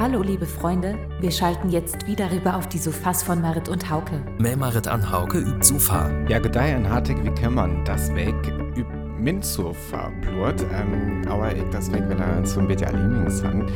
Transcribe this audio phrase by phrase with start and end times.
[0.00, 4.20] Hallo liebe Freunde, wir schalten jetzt wieder rüber auf die Sofas von Marit und Hauke.
[4.38, 6.10] Mehr Marit an Hauke übt Sofa.
[6.28, 8.34] Ja, gedei an hartig wie kann das weg
[8.76, 13.70] übt min Sofa blut, ähm, aber ich das weg, wenn er so ein bisschen Lieblingshang.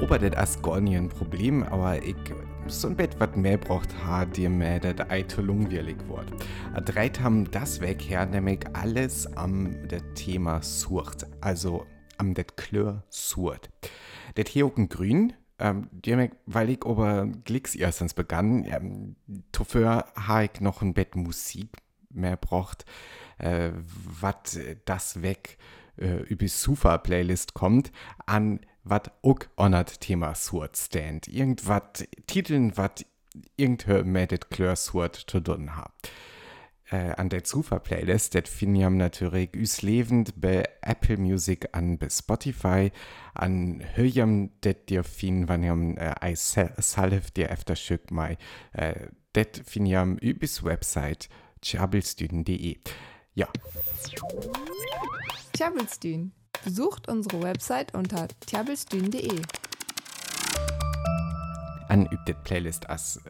[0.00, 2.16] Aber das ist gar nicht ein Problem, aber ich
[2.68, 6.88] so ein Bett, was mehr braucht, hat dir mehr das Eite langweilig wird.
[6.88, 11.84] Dreit haben das weg her, nämlich alles am das Thema Sucht, also
[12.18, 13.68] am das Klör Sucht.
[14.36, 15.88] Das hier auch grün, ähm,
[16.46, 19.16] weil ich aber Glicks erstens begann, ähm,
[19.52, 21.68] dafür habe ich noch ein Bett Musik
[22.10, 22.84] mehr braucht,
[23.38, 25.58] äh, was das weg
[25.96, 27.92] äh, über Sufa-Playlist kommt,
[28.26, 31.28] an was auch onert Thema Sword stand.
[31.28, 33.04] Irgendwas, Titeln, was
[33.56, 35.92] irgendein Medit Klör Sword zu tun hat
[36.94, 42.92] an der Zufa-Playlist, das finden ihr natürlich üs lebend bei Apple Music an bei Spotify,
[43.34, 48.38] an höjam det dir finden, wenn ihr äh, ei salf dir efter Stück mai,
[48.72, 51.28] äh, det finden ihr übers Website
[51.62, 52.78] chabelstüden.de.
[53.34, 53.48] Ja.
[55.52, 56.32] Tjabelstühn.
[56.64, 59.42] Besucht unsere Website unter tjabelstühn.de.
[61.88, 63.20] An übt Playlist als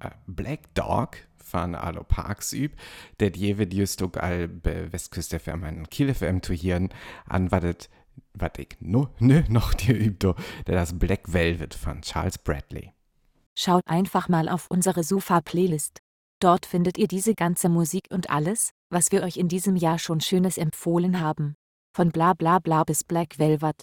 [0.00, 1.16] äh, Black Dog
[1.48, 2.72] von Alo Parks üb,
[3.20, 6.90] der jewe just auch all bei Westküste FM an Kiel FM zu hören,
[7.26, 7.88] an wadet,
[8.34, 10.34] wat ich no, nö, noch dir übt,
[10.66, 12.92] der das Black Velvet von Charles Bradley.
[13.56, 15.98] Schaut einfach mal auf unsere Sofa-Playlist.
[16.40, 20.20] Dort findet ihr diese ganze Musik und alles, was wir euch in diesem Jahr schon
[20.20, 21.56] Schönes empfohlen haben.
[21.96, 23.82] Von bla bla bla bis Black Velvet.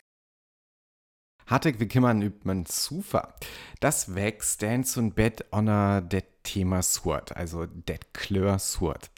[1.47, 3.35] Hartig wie kümmern übt man Sufa.
[3.79, 9.11] Das wächst denn zum Bett honor det Thema Sword, also det Klör Sword.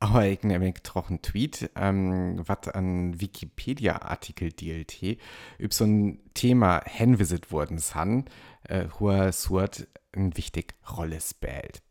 [0.00, 5.18] Aber ich nehme doch einen Tweet, ähm, was an Wikipedia-Artikel DLT,
[5.56, 8.26] über so ein Thema hinvisit worden san,
[8.64, 11.82] äh, wo Sword eine wichtige Rolle spielt.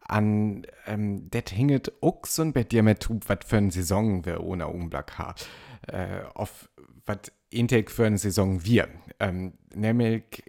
[0.00, 4.68] An ähm, det hinget auch so ein dir mit, was für eine Saison wir ohne
[4.68, 5.34] Umblick haben.
[5.88, 6.68] Äh, auf
[7.06, 8.88] was Intake für eine Saison wir.
[9.18, 10.44] Ähm, nämlich,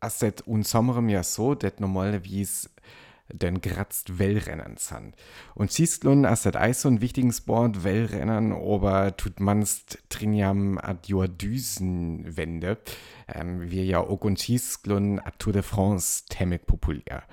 [0.00, 2.68] als das un Sommerem ja so, das normalerweise
[3.32, 5.14] den gratzt Wellrennen sind.
[5.54, 11.08] Und siehst nun, als das Eis ein wichtigen Sport, Wellrennen, aber tut manst triniam ad
[11.08, 12.78] joa Düsenwende,
[13.26, 17.24] ähm, wir ja auch und siehst nun ad Tour de France temmig populär.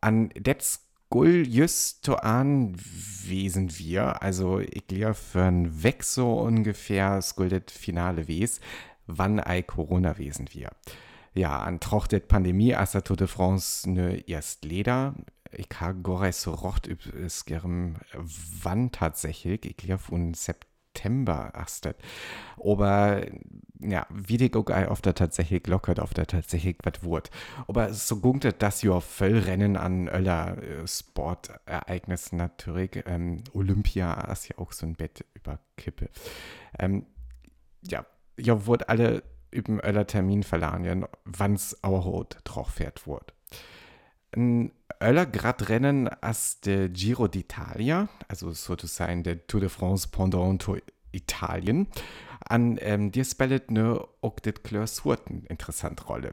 [0.00, 6.40] An das Gull just to an wesen wir, also ich glaube für ein Weg so
[6.40, 8.60] ungefähr skuldet Finale wes,
[9.06, 10.70] wann ei Corona wesen wir.
[11.34, 15.14] Ja, an trochtet Pandemie as der Tour de France ne erst Leder.
[15.50, 17.96] Ich ha gore so rocht es gerem
[18.62, 21.96] wann tatsächlich, ich glaube von September astet.
[22.58, 23.22] Aber
[23.80, 27.30] ja, wie die auch auf der tatsächlich lockert, auf der tatsächlich was wird.
[27.66, 33.02] Aber so gunktet das ja voll Rennen an öller äh, Sportereignissen natürlich.
[33.06, 36.10] Ähm, Olympia ist ja auch so ein Bett über Kippe.
[36.78, 37.06] Ähm,
[37.82, 38.06] ja,
[38.38, 39.22] ja, wurde alle
[39.52, 43.32] über öller Termin verlangen, wann's auch rot drauf fährt wird.
[44.34, 50.62] Ein öller grad Rennen als der Giro d'Italia, also sozusagen der Tour de France pendant
[50.62, 50.78] to
[51.12, 51.88] Italien
[52.48, 56.32] an ähm, dir spellet ne auch det Klörswurten interessant Rolle.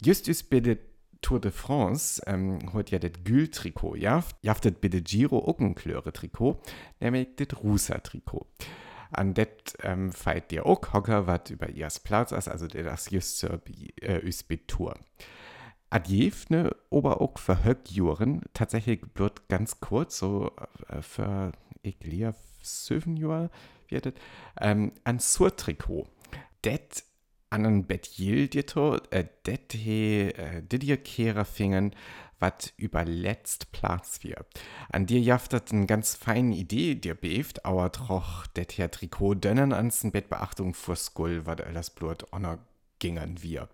[0.00, 0.78] Just ist bei der
[1.20, 4.22] Tour de France ähm, hat ja das Gül-Trikot, ja?
[4.42, 6.60] Jaftet der Giro auch ein Klöre-Trikot,
[7.00, 8.46] nämlich das Rusa-Trikot.
[9.18, 13.10] An det ähm, feit dir auch Hocker, was über ihrs Platz ist, also der das
[13.10, 13.60] just zur
[14.00, 14.30] äh,
[14.66, 14.94] Tour.
[15.90, 20.50] Adjefne aber auch für Höckjuren tatsächlich bloß ganz kurz, so
[20.88, 21.52] äh, für
[21.82, 23.50] ich glaube, sieben Jahre,
[23.88, 24.14] wird
[24.60, 26.08] ähm, ein Surtrikot.
[26.64, 27.04] Det
[27.50, 31.94] an ein Bett jildito, äh, det he, äh, dir Kehrer fingen,
[32.38, 34.44] wat überletzt Platz wir.
[34.90, 39.72] An dir jaftet eine ganz feine Idee, dir beeft, aber troch det hier Trikot dönnen
[39.72, 42.58] ans Bett Beachtung vor Skull, wat alles Blut honor
[42.98, 43.68] gingen wir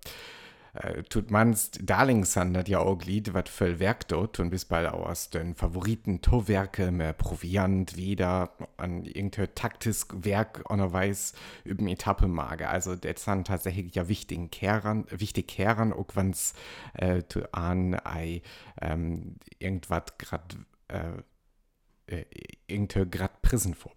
[0.75, 5.31] äh, tut manst Darlingsander ja auch Glied, wat voll Werk dort und bis bald aus
[5.31, 11.35] den Favoriten Torwerke mehr Proviant wieder an irgendein taktisches Werk oder weiß
[11.65, 12.69] über Etappe mage.
[12.69, 16.55] Also das sind tatsächlich ja wichtigen Kehrern, wichtig Kehrern, auch wenn's
[16.95, 18.43] äh, an ei
[18.81, 20.57] ähm, irgendwas grad
[20.89, 21.23] äh,
[22.07, 22.25] äh,
[22.67, 23.93] irgendein grad Prisen vor.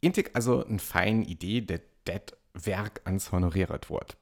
[0.00, 2.20] Intig also eine feine Idee, dass das
[2.52, 4.16] Werk ans honoriert wird.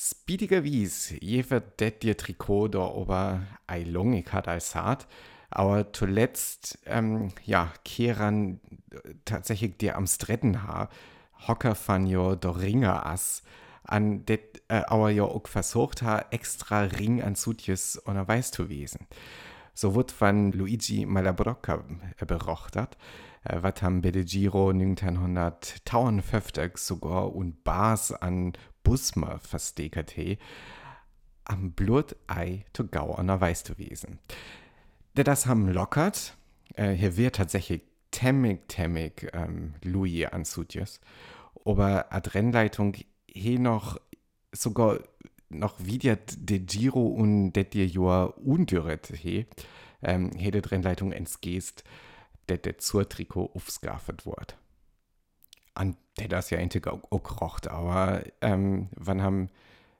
[0.00, 5.08] Speediger Wies, jefer det dir Trikot da ober ei longig hat als hart,
[5.50, 8.60] aber zuletzt, ähm, ja, kehren
[9.24, 10.88] tatsächlich dir am Stretten ha,
[11.48, 13.42] Hocker van jo do Ringer ass,
[13.82, 18.68] an det äh, aber ja auch versucht hat, extra Ring an Sutjes und weiß zu
[18.68, 19.08] wesen.
[19.74, 21.82] So wird von Luigi Malabrocca
[22.18, 22.96] äh, berochtet,
[23.42, 28.52] äh, was haben bei der Giro 1952 sogar und Bas an
[28.88, 30.16] Busma versteckt
[31.44, 34.18] am Blutei zu Gau an der Weiß wesen.
[35.14, 36.36] Der das haben lockert,
[36.74, 41.00] äh, hier wird tatsächlich temmig, temmig ähm, Louis an Sutjes,
[41.66, 42.96] aber Adrennleitung
[43.26, 44.00] hier noch
[44.52, 45.00] sogar
[45.50, 49.46] noch wieder de Giro und det dir Jahr undüret he,
[50.02, 51.84] ähm, he de Rennleitung ins Geest,
[52.48, 54.56] det det zur Trikot aufskaffet wird.
[55.78, 56.58] An der das ja
[57.40, 59.48] rocht, aber ähm, wann haben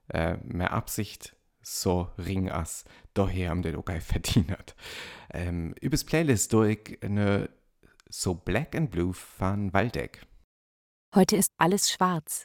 [0.08, 2.84] äh, mehr Absicht so ring as,
[3.14, 4.74] daher haben den auch verdient.
[5.32, 7.50] Ähm, übers Playlist durch eine
[8.08, 10.26] so Black and Blue von Waldeck.
[11.14, 12.44] Heute ist alles schwarz.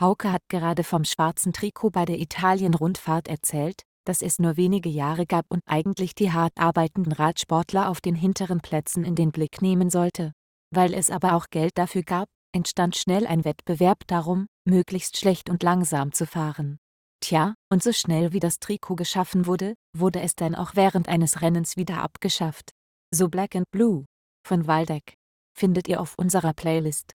[0.00, 5.26] Hauke hat gerade vom schwarzen Trikot bei der Italien-Rundfahrt erzählt, dass es nur wenige Jahre
[5.26, 9.90] gab und eigentlich die hart arbeitenden Radsportler auf den hinteren Plätzen in den Blick nehmen
[9.90, 10.32] sollte.
[10.70, 15.62] Weil es aber auch Geld dafür gab, entstand schnell ein Wettbewerb darum, möglichst schlecht und
[15.62, 16.78] langsam zu fahren.
[17.20, 21.40] Tja, und so schnell wie das Trikot geschaffen wurde, wurde es dann auch während eines
[21.40, 22.70] Rennens wieder abgeschafft.
[23.14, 24.06] So Black and Blue
[24.46, 25.14] von Waldeck
[25.56, 27.12] findet ihr auf unserer Playlist.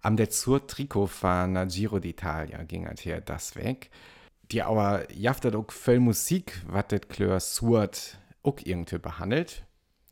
[0.00, 3.90] Am der zur Trikot von Giro d'Italia ging halt hier das weg.
[4.52, 9.66] Die aber jaftet auch viel Musik, was das Klör Suat auch irgendwie behandelt.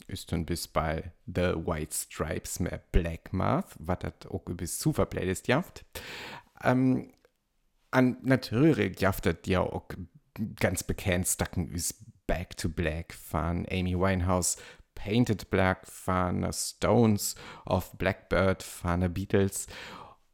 [0.08, 2.60] Ist dann bis bei The White Stripes
[2.92, 5.84] Black Math, was das auch bis Super Playlist jaft.
[6.62, 7.12] Ähm,
[7.90, 9.88] an natürlich jaftet ja auch
[10.60, 14.56] ganz bekannt Stacken ist Back to Black von Amy Winehouse,
[14.94, 19.66] Painted Black von Stones, of Blackbird von Beatles.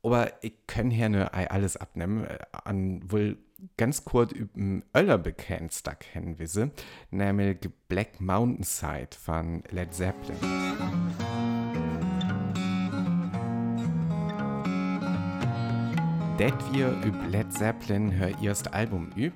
[0.03, 3.39] Aber ich kann hier nur alles abnehmen, äh, an wohl
[3.76, 6.70] ganz kurz über Öller bekannt Stack kennen wisse,
[7.11, 10.37] nämlich Black Mountain Side von Led Zeppelin.
[16.38, 19.35] Det wir über Led Zeppelin hör erst Album üb,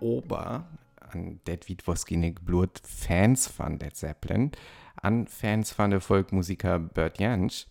[0.00, 0.66] aber
[0.98, 4.50] an det wie woskinig Blut Fans von Led Zeppelin,
[4.96, 7.66] an Fans von der Folkmusiker Bert Jansch,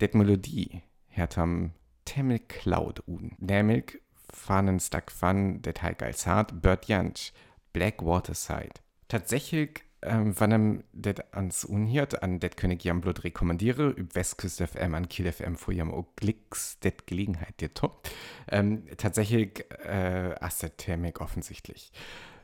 [0.00, 1.72] det Melodie hat am
[2.04, 3.32] Temmel Cloud un.
[3.38, 4.00] Nämlich
[4.34, 7.32] fahren Stack van det halt als hart Bert Jansch,
[7.72, 8.74] Blackwater Side.
[9.08, 14.94] Tatsächlich ähm, wann det ans unhiert an det könnte ich Blut rekommandiere üb Westküst FM
[14.94, 18.08] an Kiel FM vor jam auch Glicks det Gelegenheit dir top
[18.50, 21.92] ähm, tatsächlich äh, asset Thermik offensichtlich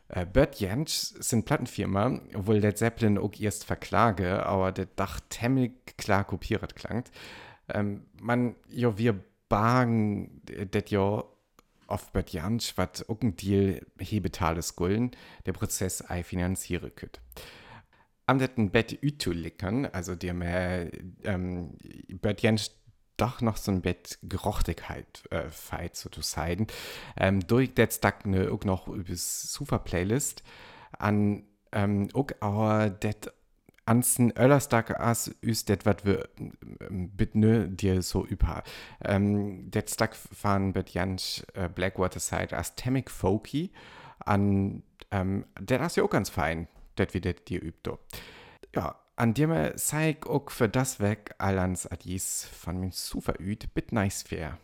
[0.09, 5.97] äh, Bert Jansch sind Plattenfirma, obwohl Led Zeppelin auch erst verklage, aber der Dach temmig
[5.97, 7.11] klar kopiert klangt.
[7.69, 11.30] Ähm, man, jo, wir bagen det jo
[12.13, 15.11] Bert Jansch, was auch ein Deal hebetales Gulden,
[15.47, 17.21] der Prozess ei finanziere könnt.
[18.27, 20.91] Am detten Bett ütu lickern, also der mehr,
[21.25, 21.77] ähm,
[22.09, 22.71] Bert Jansch
[23.17, 26.69] doch noch so ein Bett Gerochtigkeit äh, feit sozusagen.
[27.17, 30.43] Ähm, durch das Tag ne, auch noch über super Playlist
[30.93, 33.33] an ähm, auch aber det
[33.87, 36.29] ansten Öllerstag as ist det wat wir
[36.81, 38.63] ähm, bit ne dir so über.
[39.05, 43.73] Ähm, det Tag fahren bet Jansch äh, Blackwater Side as Temic Folky
[44.21, 47.99] an ähm, der ist ja auch ganz fein, det wie det dir übt.
[48.75, 53.93] Ja, an dem seig auch für das weg allans adis von mir zu verüht bit
[53.93, 54.59] nice fair.